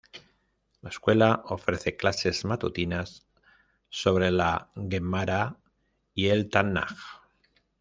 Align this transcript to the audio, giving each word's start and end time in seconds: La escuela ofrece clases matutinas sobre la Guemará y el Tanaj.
La 0.81 0.89
escuela 0.89 1.43
ofrece 1.45 1.95
clases 1.95 2.43
matutinas 2.43 3.27
sobre 3.87 4.31
la 4.31 4.71
Guemará 4.75 5.57
y 6.15 6.29
el 6.29 6.49
Tanaj. 6.49 6.97